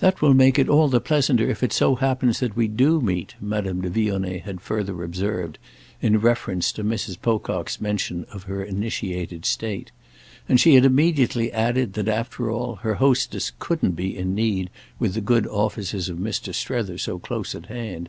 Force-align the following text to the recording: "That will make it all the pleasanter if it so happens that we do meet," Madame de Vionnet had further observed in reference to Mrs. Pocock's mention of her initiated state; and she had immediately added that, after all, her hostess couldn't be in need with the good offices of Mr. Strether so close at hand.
"That 0.00 0.20
will 0.20 0.34
make 0.34 0.58
it 0.58 0.68
all 0.68 0.88
the 0.88 1.00
pleasanter 1.00 1.48
if 1.48 1.62
it 1.62 1.72
so 1.72 1.94
happens 1.94 2.40
that 2.40 2.56
we 2.56 2.66
do 2.66 3.00
meet," 3.00 3.36
Madame 3.40 3.80
de 3.80 3.88
Vionnet 3.88 4.42
had 4.42 4.60
further 4.60 5.04
observed 5.04 5.58
in 6.02 6.18
reference 6.18 6.72
to 6.72 6.82
Mrs. 6.82 7.22
Pocock's 7.22 7.80
mention 7.80 8.26
of 8.32 8.42
her 8.50 8.64
initiated 8.64 9.46
state; 9.46 9.92
and 10.48 10.58
she 10.58 10.74
had 10.74 10.84
immediately 10.84 11.52
added 11.52 11.92
that, 11.92 12.08
after 12.08 12.50
all, 12.50 12.78
her 12.82 12.94
hostess 12.96 13.52
couldn't 13.60 13.92
be 13.94 14.16
in 14.18 14.34
need 14.34 14.70
with 14.98 15.14
the 15.14 15.20
good 15.20 15.46
offices 15.46 16.08
of 16.08 16.18
Mr. 16.18 16.52
Strether 16.52 16.98
so 16.98 17.20
close 17.20 17.54
at 17.54 17.66
hand. 17.66 18.08